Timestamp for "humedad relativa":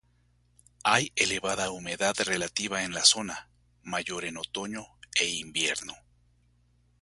1.69-2.81